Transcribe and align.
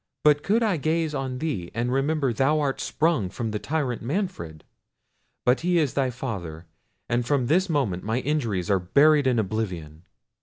But 0.23 0.41
could 0.41 0.63
I 0.63 0.77
gaze 0.77 1.13
on 1.13 1.37
thee, 1.37 1.69
and 1.75 1.93
remember 1.93 2.33
thou 2.33 2.59
art 2.59 2.81
sprung 2.81 3.29
from 3.29 3.51
the 3.51 3.59
tyrant 3.59 4.01
Manfred! 4.01 4.63
But 5.45 5.59
he 5.59 5.77
is 5.77 5.93
thy 5.93 6.09
father, 6.09 6.65
and 7.07 7.23
from 7.23 7.45
this 7.45 7.69
moment 7.69 8.03
my 8.03 8.17
injuries 8.21 8.71
are 8.71 8.79
buried 8.79 9.27
in 9.27 9.37
oblivion." 9.37 10.01